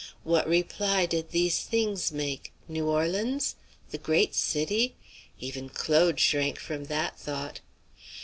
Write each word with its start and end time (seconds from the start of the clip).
What 0.23 0.47
reply 0.47 1.05
did 1.05 1.29
these 1.29 1.59
things 1.59 2.11
make? 2.11 2.51
New 2.67 2.87
Orleans? 2.87 3.53
The 3.91 3.99
great 3.99 4.33
city? 4.33 4.95
Even 5.39 5.69
Claude 5.69 6.19
shrank 6.19 6.57
from 6.57 6.85
that 6.85 7.19
thought. 7.19 7.59